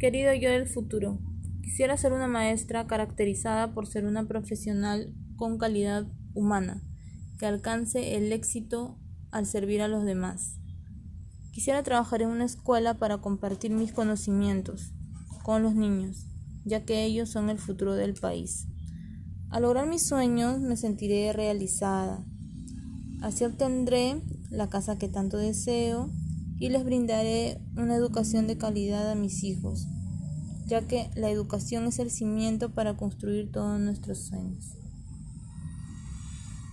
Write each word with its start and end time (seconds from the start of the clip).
Querido 0.00 0.32
yo 0.32 0.48
del 0.48 0.66
futuro, 0.66 1.18
quisiera 1.62 1.94
ser 1.98 2.14
una 2.14 2.26
maestra 2.26 2.86
caracterizada 2.86 3.74
por 3.74 3.86
ser 3.86 4.06
una 4.06 4.26
profesional 4.26 5.14
con 5.36 5.58
calidad 5.58 6.06
humana, 6.32 6.82
que 7.38 7.44
alcance 7.44 8.16
el 8.16 8.32
éxito 8.32 8.98
al 9.30 9.44
servir 9.44 9.82
a 9.82 9.88
los 9.88 10.06
demás. 10.06 10.56
Quisiera 11.52 11.82
trabajar 11.82 12.22
en 12.22 12.30
una 12.30 12.46
escuela 12.46 12.94
para 12.94 13.18
compartir 13.18 13.72
mis 13.72 13.92
conocimientos 13.92 14.94
con 15.42 15.62
los 15.62 15.74
niños, 15.74 16.26
ya 16.64 16.86
que 16.86 17.04
ellos 17.04 17.28
son 17.28 17.50
el 17.50 17.58
futuro 17.58 17.94
del 17.94 18.14
país. 18.14 18.68
Al 19.50 19.64
lograr 19.64 19.86
mis 19.86 20.06
sueños 20.06 20.60
me 20.60 20.78
sentiré 20.78 21.30
realizada. 21.34 22.24
Así 23.20 23.44
obtendré 23.44 24.22
la 24.48 24.70
casa 24.70 24.96
que 24.96 25.08
tanto 25.08 25.36
deseo 25.36 26.08
y 26.60 26.68
les 26.68 26.84
brindaré 26.84 27.58
una 27.74 27.96
educación 27.96 28.46
de 28.46 28.58
calidad 28.58 29.10
a 29.10 29.14
mis 29.14 29.42
hijos, 29.42 29.88
ya 30.66 30.86
que 30.86 31.10
la 31.16 31.30
educación 31.30 31.86
es 31.86 31.98
el 31.98 32.10
cimiento 32.10 32.74
para 32.74 32.96
construir 32.96 33.50
todos 33.50 33.80
nuestros 33.80 34.18
sueños. 34.26 34.76